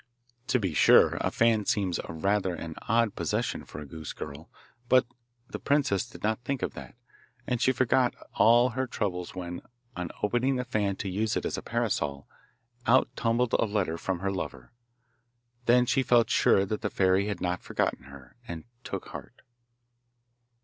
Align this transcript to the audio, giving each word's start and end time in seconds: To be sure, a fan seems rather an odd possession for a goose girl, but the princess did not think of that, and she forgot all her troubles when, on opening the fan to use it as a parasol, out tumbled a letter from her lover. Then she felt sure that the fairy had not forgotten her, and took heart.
To 0.47 0.59
be 0.59 0.73
sure, 0.73 1.17
a 1.21 1.29
fan 1.29 1.65
seems 1.67 1.99
rather 2.09 2.55
an 2.55 2.73
odd 2.87 3.13
possession 3.15 3.65
for 3.65 3.79
a 3.79 3.85
goose 3.85 4.13
girl, 4.13 4.49
but 4.89 5.05
the 5.47 5.59
princess 5.59 6.09
did 6.09 6.23
not 6.23 6.39
think 6.41 6.63
of 6.63 6.73
that, 6.73 6.95
and 7.45 7.61
she 7.61 7.71
forgot 7.71 8.15
all 8.33 8.69
her 8.69 8.87
troubles 8.87 9.35
when, 9.35 9.61
on 9.95 10.09
opening 10.23 10.55
the 10.55 10.65
fan 10.65 10.95
to 10.95 11.07
use 11.07 11.37
it 11.37 11.45
as 11.45 11.55
a 11.55 11.61
parasol, 11.61 12.27
out 12.87 13.09
tumbled 13.15 13.53
a 13.53 13.65
letter 13.65 13.95
from 13.99 14.21
her 14.21 14.31
lover. 14.31 14.71
Then 15.67 15.85
she 15.85 16.01
felt 16.01 16.31
sure 16.31 16.65
that 16.65 16.81
the 16.81 16.89
fairy 16.89 17.27
had 17.27 17.39
not 17.39 17.61
forgotten 17.61 18.05
her, 18.05 18.35
and 18.47 18.63
took 18.83 19.09
heart. 19.09 19.43